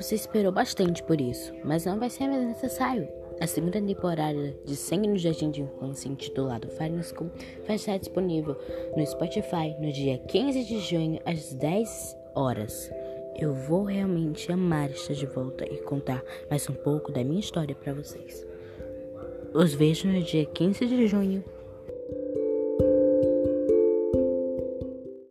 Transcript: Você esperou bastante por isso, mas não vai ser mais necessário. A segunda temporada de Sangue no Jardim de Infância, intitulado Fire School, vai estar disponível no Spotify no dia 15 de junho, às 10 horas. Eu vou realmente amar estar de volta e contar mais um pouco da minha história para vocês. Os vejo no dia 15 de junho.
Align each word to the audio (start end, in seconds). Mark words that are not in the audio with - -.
Você 0.00 0.14
esperou 0.14 0.52
bastante 0.52 1.02
por 1.02 1.20
isso, 1.20 1.52
mas 1.64 1.84
não 1.84 1.98
vai 1.98 2.08
ser 2.08 2.28
mais 2.28 2.46
necessário. 2.46 3.08
A 3.40 3.48
segunda 3.48 3.82
temporada 3.82 4.54
de 4.64 4.76
Sangue 4.76 5.08
no 5.08 5.18
Jardim 5.18 5.50
de 5.50 5.62
Infância, 5.62 6.08
intitulado 6.08 6.68
Fire 6.68 7.02
School, 7.02 7.30
vai 7.66 7.74
estar 7.74 7.98
disponível 7.98 8.56
no 8.96 9.04
Spotify 9.04 9.74
no 9.80 9.92
dia 9.92 10.18
15 10.18 10.64
de 10.64 10.78
junho, 10.80 11.20
às 11.24 11.52
10 11.52 12.16
horas. 12.34 12.90
Eu 13.36 13.52
vou 13.52 13.82
realmente 13.82 14.50
amar 14.52 14.90
estar 14.90 15.14
de 15.14 15.26
volta 15.26 15.64
e 15.64 15.78
contar 15.78 16.22
mais 16.48 16.68
um 16.70 16.74
pouco 16.74 17.10
da 17.10 17.24
minha 17.24 17.40
história 17.40 17.74
para 17.74 17.92
vocês. 17.92 18.46
Os 19.52 19.74
vejo 19.74 20.06
no 20.06 20.22
dia 20.22 20.44
15 20.46 20.86
de 20.86 21.06
junho. 21.08 21.44